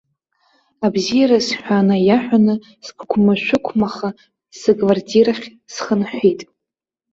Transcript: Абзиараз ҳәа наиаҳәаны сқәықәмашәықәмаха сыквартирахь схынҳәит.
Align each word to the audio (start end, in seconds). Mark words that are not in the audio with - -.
Абзиараз 0.85 1.47
ҳәа 1.59 1.79
наиаҳәаны 1.87 2.53
сқәықәмашәықәмаха 2.85 4.09
сыквартирахь 4.59 5.47
схынҳәит. 5.73 6.41